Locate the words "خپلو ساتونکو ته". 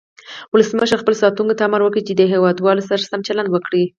1.01-1.63